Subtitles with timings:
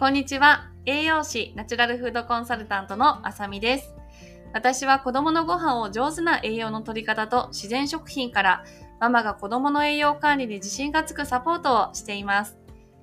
[0.00, 0.70] こんにちは。
[0.86, 3.94] 栄養士、ナチュラルフードコンサルタントのあさみです。
[4.54, 8.64] 私は子供のご飯を上手な栄養の取り方と自然食品から
[8.98, 12.56] ママが子供の栄養管理で自信がつくサポートをしています。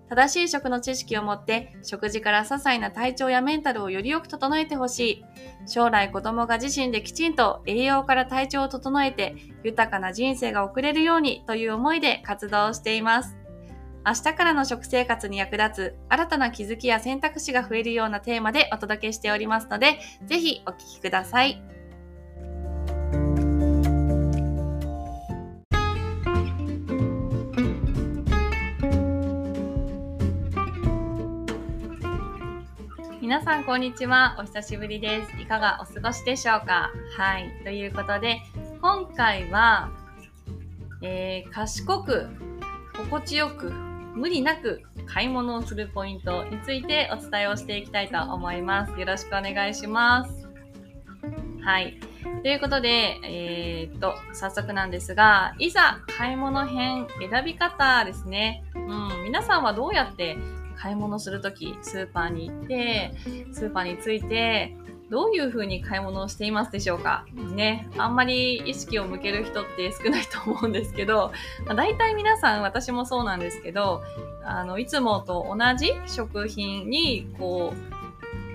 [0.09, 5.25] 正しい食の知識を持って食事から些細な体調やメンタルをよりよく整えてほしい。
[5.68, 13.38] 将来子供が自身できちんと栄養から体調を整えて豊かな人生が送れるようにという思いで活動しています。
[14.07, 21.61] 明日からの食生活に役立つ新たな気づきや選択肢が増えるようなテーマでお届けしておりますので、ぜひお聞きください。
[33.20, 34.37] 皆さん、こんにちは。
[34.39, 35.41] お久しぶりです。
[35.41, 36.91] いかがお過ごしでしょうか？
[37.17, 37.51] はい。
[37.65, 38.39] ということで、
[38.81, 39.91] 今回は、
[41.01, 42.29] えー、賢く、
[42.95, 43.73] 心地よく、
[44.17, 48.99] 無理なく買い物をするポイントについてお伝えをしていきたいと思います。
[48.99, 50.48] よろしくお願いします。
[51.63, 51.99] はい。
[52.41, 58.63] ということで、えー、っと、早速なんですが、いざ買い物編選び方ですね。
[58.73, 60.35] うん、皆さんはどうやって
[60.77, 63.12] 買い物するとき、スーパーに行って、
[63.54, 64.75] スーパーについて、
[65.09, 67.25] どういう風に買い物をしていますでしょうか？
[67.56, 67.88] ね。
[67.97, 71.31] あんまり意識を向ける人って少ないと思うんですけど、
[71.66, 74.03] まあ、大体皆さん、私もそうなんですけど、
[74.44, 77.97] あの、いつもと同じ食品に、こう、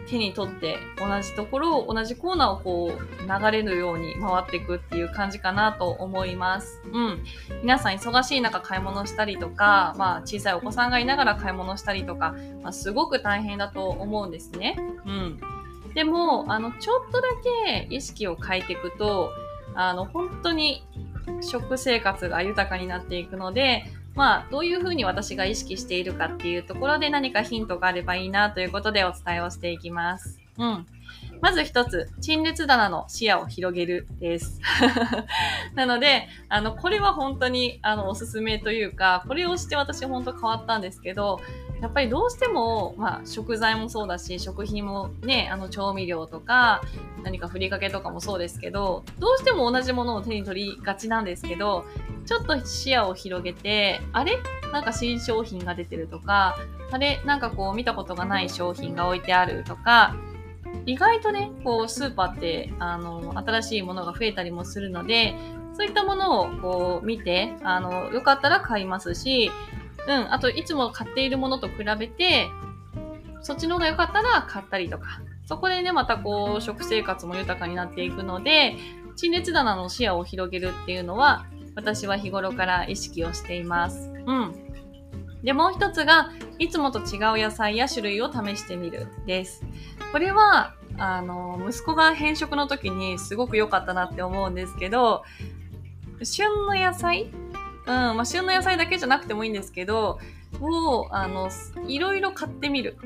[0.09, 6.83] 手に取って同じところを同じコーナーをこう流れるように回っていくっていう感じかなと思います。
[6.93, 7.25] うん。
[7.63, 14.77] 皆さん忙しい中買い物したりとか、まあ小さいお子さんがいながら買い物したりとか、まあ、すごく大変だと思うんですね。
[15.07, 15.41] うん。
[15.95, 17.29] でも、あの、ちょっとだ
[17.67, 19.31] け意識を変えていくと、
[19.75, 20.85] あの、本当に
[21.41, 23.85] 食生活が豊かになっていくので、
[24.15, 30.39] まあ、どういうふうに私が意識しているかっていうところで何かヒントがあればいいなということでお伝えをしていきます。
[30.59, 30.87] うん。
[31.43, 34.61] まず一つ、陳列棚の視野を広げるです。
[35.75, 41.41] なので、あの、これは本当に、あの、おすすめというか、これをして私本当変わったんですけど、
[41.81, 46.81] やっぱりどうしても、まあ、食材もそうだし、食品もね、あの、調味料とか、
[47.25, 51.85] 何かふりかけとかもそうですけど、どうしても同じものを手に取りがちなんですけど、
[52.25, 54.39] ちょっと視野を広げて、あれ？
[54.73, 56.57] なんか新商品が出てるとか、
[56.93, 57.21] あれ？
[57.25, 60.15] なんかこう見たことがない商品が置いてあるとか、
[60.87, 65.35] 意外とね、こう、スーパーって、あの、新しいものが増えたりもするので、
[65.75, 69.51] そういったものをこう見て、あの、よかったら買いますし、
[70.07, 72.49] うん、あといつも買っているものと比べて、
[73.41, 78.77] そっちの方が良かったら買ったりとか、そこでね、またこう、食生活も豊かになっていくので、
[79.17, 84.11] 陳列棚の視野を広げるっていうのは、私は日頃から意識をしています。
[84.27, 84.55] うん。
[85.43, 89.65] で、もう一つが、いつもと違う野菜や種類を試してみるです。
[90.13, 95.25] これは、あの、息子が変色の時にすごく良かったなって思うんですけど、
[96.23, 97.31] 旬の野菜？
[97.85, 100.21] うん、まあ、旬の野菜だけじゃなくてもいいんですけど、
[100.61, 101.51] を、あの、
[101.89, 102.97] いろいろ買ってみる。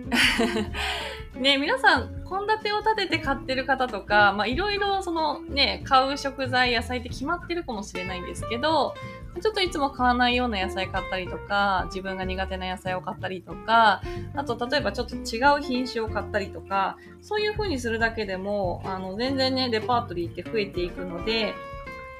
[1.38, 8.94] ね、皆さん、献立を立てて買ってる方とか、まあ、いろいろそのね、買う食材、野菜って決まってるかもしれないんですけど、
[9.40, 14.02] ちょっといつも買わないような野菜買ったりとか、自分が苦手な野菜を買ったりとか、
[14.34, 21.54] あと例えばちょっと違う品種を買ったりとか、そういう風にするだけでも、あの、全然ね、レパートリーって増えていくので、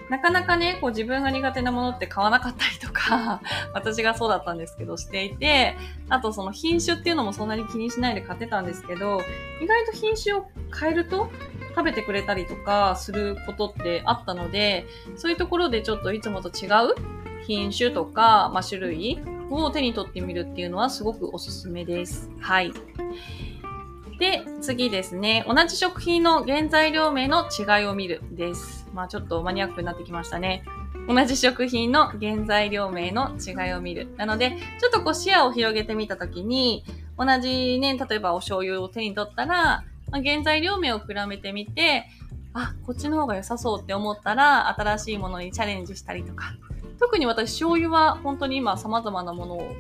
[0.08, 3.40] なかなかね、こう自分が苦手なものって買わなかったりとか、
[3.72, 5.76] 私がそうだったんですけど、していて、
[6.08, 9.20] あとその品種っていうのもそんなに気にしないで買ってたんですけど、
[9.60, 10.46] 意外と品種を
[10.78, 11.28] 変えると
[11.70, 14.86] 食べてくれたりとかすることってあったので、
[15.16, 16.94] そういうところでちょっといつもと違う
[17.46, 22.30] 品種とか、まあ、種類を手に取ってみるっていうのはすごくおすすめです。
[22.40, 22.72] はい。
[24.18, 25.44] で、次ですね。
[25.46, 28.75] 同じ食品の原材料名の違いを見るです。
[28.96, 30.64] まあちょっとマニアックになってきましたね。
[31.06, 34.08] 同じ食品の原材料名の違いを見る。
[34.16, 36.84] なので、ちょっとこう視野を広げてみたときに、
[37.18, 42.06] 同じね、例えばお醤油を手に取ったら、まあ、原材料名を比べてみて、
[42.54, 46.54] あ、こっちの方が良さそうって思ったら、新しいものにチャレンジしたりとか。
[46.98, 49.76] 特に私、醤油は本当に今様々なものを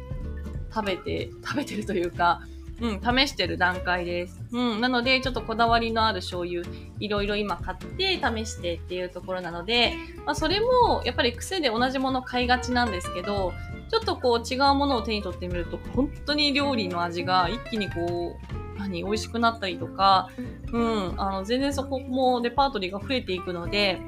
[0.72, 2.42] 食べて、食べてるというか、
[2.80, 4.38] うん、試してる段階です。
[4.52, 6.62] うん、なので、ちょっとこだわりのある醤油、
[7.00, 9.94] いろいろ今買って試してっていうところなので、
[10.26, 13.52] まあ、それも、やっぱり癖で同じもの買いがちなんですけど、
[13.88, 18.36] ちょっとこう違うものを手に取ってみると、本当に料理の味が一気にこ
[18.76, 20.28] う、何、美味しくなったりとか、
[20.72, 24.00] うん、あの、全然そこもレパートリーが増えていくので、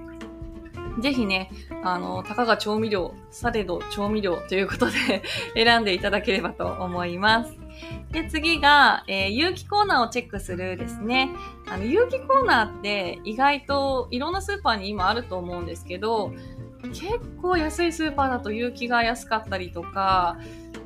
[1.00, 1.50] ぜひね、
[1.84, 5.22] あの、たかが調味料、されど調味料ということで
[5.54, 7.56] 選んでいただければと思います。
[8.10, 11.30] で、次が、えー、有機コーナーをチェックするですね。
[11.70, 16.32] あの、有機コーナーって意外といろんなスーパーに今あると思うんですけど、
[16.92, 20.38] 結構安いスーパーだと有機が安かったりとか、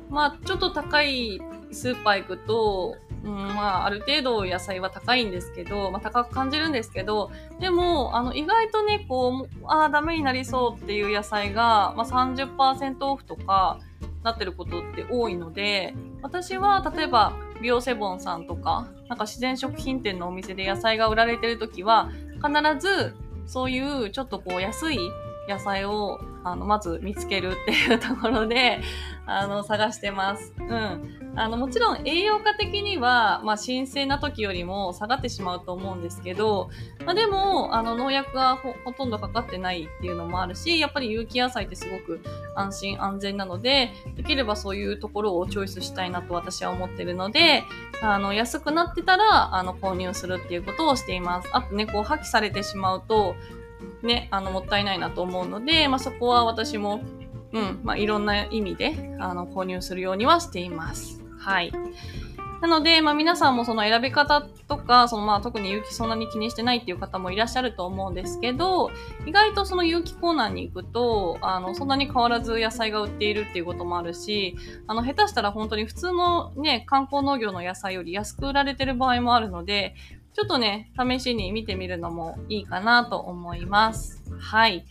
[0.09, 1.41] まあ、ちょっと高い
[1.71, 13.79] スーパー行くと、うん、まあ、ある程度野菜は高いんですけど、まあ、高く感じるんですけど、でも、あの、意外とね、こう、ああ、ダメになりそうっていう野菜が、まあ、30%オフとか、
[14.23, 23.15] なってることって多いので、私は、例えば、ビオセボンさんとか、なんか自然食品店のお店で野菜が売られてる時は、必ず、
[23.45, 24.99] そういうちょっとこう安い
[25.47, 28.81] 野菜をあのまず見つけるっていうところで
[29.25, 30.53] あの探してます。
[30.59, 31.23] うん。
[31.35, 36.69] あのもちろん栄養価的には、まあ、新鮮な時よりも下がってしまうと思うんですけど、
[37.05, 42.21] まあ、でもあの農薬がほとんどかかってないっていうのもあるしやっぱり有機野菜ってすごく
[42.55, 47.63] 安心安全なのでできればそういうところをチョイスしたいなと私は思ってるので
[48.03, 51.49] あの安くなってたらあの購入するっていうことをしています。
[51.51, 53.35] あとねこう破棄されてしまうと
[54.03, 57.01] ね、あの、もったいないなと思うので、まあ、そこは私も、
[57.51, 61.23] うん、まあ、いろんな意味で、あの、購入するようにはしています。
[61.39, 61.71] はい。
[62.63, 68.89] なので、まあ、皆さんもその選び方とか、そのまあ特に有機そんなに気にしてないっていう方もいらっしゃると思うんですけど、
[69.25, 74.55] 意外とその有機コーナーに行くと、あの、そんなに変わらず野菜が売っているっていうこともあるし、
[74.87, 79.93] あの、下手したら本当に普通のね、観光農業の野菜より安く売られてる場合もあるので、
[80.33, 84.23] ちょっとね、試しに見てみるのもいいかなと思います。
[84.39, 84.85] はい。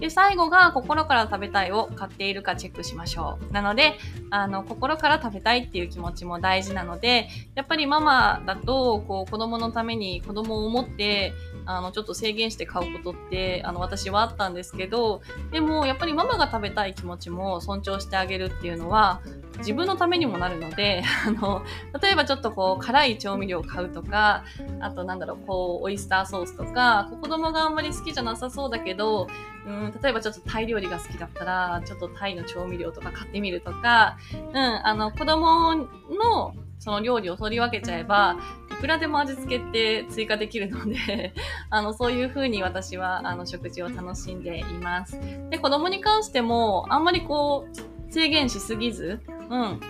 [0.00, 3.52] で、最後が心から食べたいを買っているかチェックしましょう。
[3.52, 3.94] なので、
[4.30, 11.32] あの、心から食べたいっていう気持ちも大事なので、やっぱりママだと、こう、子供のために子供を思って、
[11.66, 15.22] あの、ちょっと制限して買うことって、あの、私はあったんですけど、
[15.52, 19.20] でも、やっぱりママが食べたい気持ちも尊重してあげるっていうのは、
[19.58, 21.62] 自分のためにもなるので、 あの、
[22.00, 24.44] 例えばちょっとこう、辛い調味料を買うとか、
[24.80, 29.28] あとなんだろう、こう、オイスターソースとか、子供があんまり好きじゃなさそうだけど、
[29.66, 34.18] うん、例えばちょっとタイ料理が好きだったら、ちょっとタイの調味料とか買ってみるとか、
[34.52, 36.54] うん、あの、子供の
[36.84, 38.36] その料理を取り分けちゃえば、
[38.70, 41.32] いくらでも味付けって追加できるので
[41.70, 45.18] あの、そういう風に私は、あの、食事を楽しんでいます。
[45.48, 49.80] で、子供に関しても、あんまりこう、制限しすぎず、うん。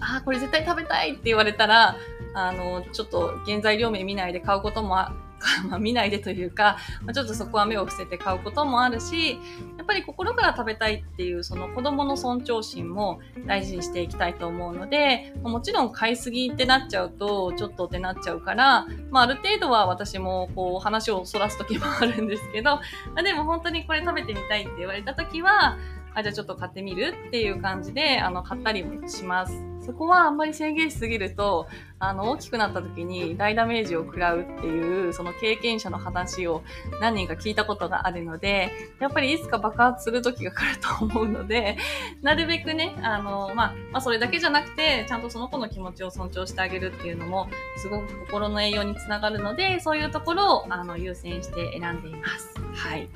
[0.00, 1.96] ああ、これ絶対食べたいって言われたら、
[2.34, 4.96] あの、ちょっと原材料名見ないで買うことも
[5.68, 9.38] ま、見ないでというか、ま、ちょっとそこは目を伏せて買うこともあるし、
[9.76, 22.72] やっぱり心から食べたいっていうその子供の尊重心も大事にしていきたいと思うので、もちろん買いすぎってなっちゃうとちょっとってなっちゃうから、まあ、ある程度は私もこう話をそらす時もあるんですけど、
[23.14, 25.78] あ、でも本当にこれ食べてみたいって言われた時は、
[26.14, 29.69] あ、じゃあちょっと買ってみるっていう感じで、あの、買ったりもします。
[29.84, 31.66] そこはあんまり制限しすぎると、
[31.98, 36.62] あの、大きくなった時に大ダメージを食らうっていう、その経験者の話を
[37.00, 41.76] 何人か聞いたことがあるので、やっぱりいつか爆発する時が来ると思うので、
[42.22, 52.54] なるべくね、あの、まあ、まあ、それだけじゃなくて、ちゃんとその子の気持ちを尊重してあげるっていうのも、すごく心の栄養につながるので、そういうところを、あの、優先して選んでいます。
[52.74, 53.08] はい。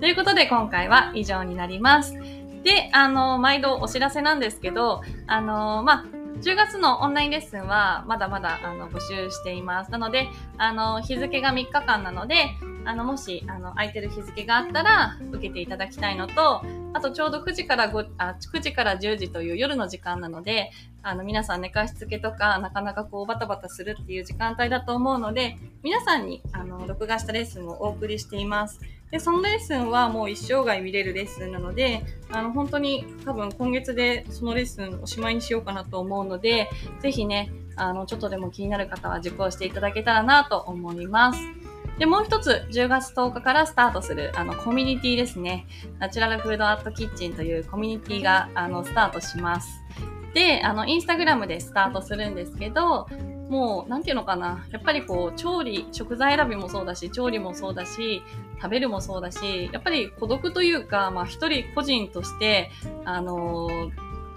[0.00, 2.14] ということで、今回は以上になります。
[2.68, 6.04] で、あの、毎度お知らせなんですけど、あの、まあ、
[6.42, 9.90] 10月のオンラインレッスンはまだまだあの募集しています。
[9.90, 12.50] なので、あの、日付が3日間なので、
[12.84, 16.62] あの、もし、あの、空いてる日付があったら受けていただきたいのと、
[16.94, 20.70] あとちょうど9時から5あ9時から10時という夜の時間なので、
[21.02, 28.80] あの、皆さん寝かしつけとか、なかなかこうバタバタするっていう時間帯だと思うので、皆さんに、あの、録画したレッスンをお送りしています。
[29.10, 36.68] で、そのレッスンはもう一生涯見れるレッスンなので、あの、本当に多分今月でそのレッスンおしまいにしようかなと思うので、
[37.00, 41.40] ぜひね、あの、ちょっとでも気になる方は受講していただけたらなと思います。
[41.98, 45.66] で、もう一つ、10月10日からスタートする、あの、コミュニティですね。
[45.98, 49.82] ナチュラルフードアートキッチンというコミュニティが、あの、スタートします。
[50.32, 53.08] で、あの、インスタグラムでスタートするんですけど、
[53.48, 54.66] もう、なんていうのかな。
[54.70, 58.22] やっぱりこう、調理、食材選びもそうだし、調理もそうだし、
[58.62, 62.70] 食べるもそうだし、やっぱり孤独というか、まあ一人個人として、
[63.04, 63.90] あのー、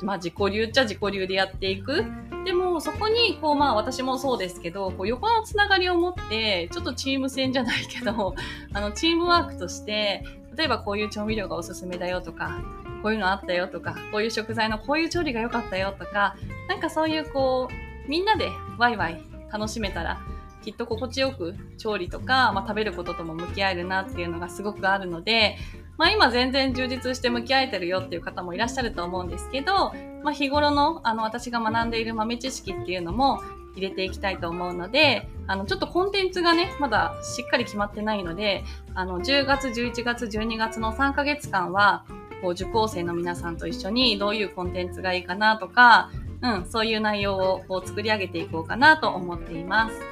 [0.05, 2.05] まあ自己流っちゃ自己流でやっていく。
[2.45, 8.35] でも、そこに、こう、まあ私もそうですけど、こう横のつながりを持って、ちょっとチーム戦じゃないけど、
[8.73, 10.23] あの、チームワークとして、
[10.55, 12.59] 例えばこういう調味料がおすすめだよとか、
[13.01, 16.35] こういうのあったよとか、こういう食材のこういう調理が良かったよとか、
[16.67, 19.21] なんかそういうこう、みんなでワイワイ
[19.51, 20.19] 楽しめたら、
[20.63, 25.57] きっと心地よく調理とか、まあ、食べることとも向き合えるなっていうのがすごくあるので、
[25.97, 33.41] まあ今全然充実して向き合えてるよっていう方もいらっしゃると思うんですけど、まあ日頃のあの私が学んでいる豆知識っていうのも
[33.75, 38.63] 入れていきたいと思うので、あのちょっとコンテンツがね、まだしっかり決まってないので、
[38.93, 42.05] あの10月、11月、12月の3ヶ月間は、
[42.41, 46.09] こう受講生の皆さんと一緒にどういうコンテンツがいいかなとか、
[46.41, 50.10] うん、そういう内容をこう作り上げていこうかなと思っています。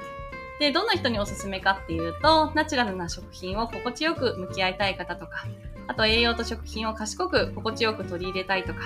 [0.60, 5.46] で、どんな人におすすめかっていうと、ナチュラルな食品を心地よく向き合いたい方とか、
[5.88, 8.82] あと栄養と食品を賢く心地よく取り入れたいとか、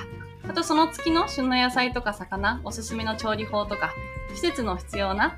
[0.47, 3.91] あとその月の旬の野菜とか魚、おすすめの調理法とか、
[4.35, 5.37] 季節の必要な、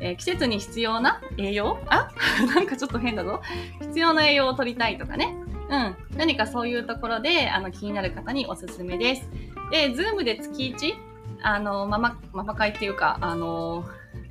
[0.00, 1.78] えー、季節に必要な栄養？
[1.86, 2.10] あ？
[2.54, 3.40] なんかちょっと変だぞ。
[3.80, 5.36] 必要な栄養を取りたいとかね。
[5.68, 5.96] うん。
[6.16, 9.28] 何かそういうところで、あの、気になる方におすすめです。
[9.70, 10.94] で、ズームで月1、
[11.42, 13.84] あの、ママ、ママ会っていうか、あの、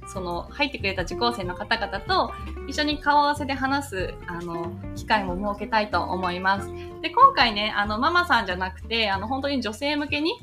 [0.07, 2.31] その、入ってくれた受講生の方々と
[2.67, 6.69] 一緒に顔合わせで話す、あの、機会も設けたいと思います。
[7.01, 10.33] で、今回ね、あの、ママさんじゃなくて、あの、本当に女性向けに、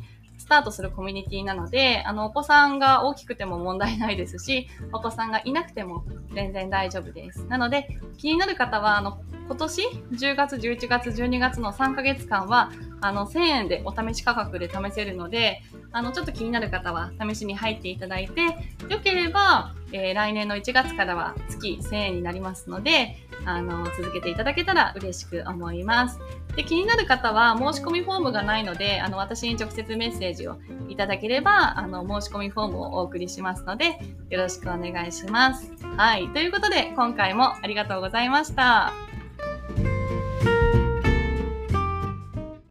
[0.42, 6.04] スタートするコミュニティなので、あの、お子さんが大きくても問題ないですし、お子さんがいなくても
[6.34, 7.44] 全然大丈夫です。
[7.46, 7.88] なので、
[8.18, 18.42] 気になる方は、あの、今年10月、11月、12月の3ヶ月間は、あの、1000円でお試し価格で試せるので、あの、ちょっと気になる方は試しに入っていただいて、
[18.88, 26.18] よければ、えー、来年の1月からは月1000円になりますので、あの、続けていただけたら嬉しく思います。
[26.56, 30.56] で、気になる方は申し込みフォームがないので、あの、私に直接メッセージを
[30.88, 33.98] いただければ、あの、申し込みフォームをお送りしますので、
[34.30, 35.70] よろしくお願いします。
[35.96, 36.28] はい。
[36.28, 39.11] ということで、今回もありがとうございました。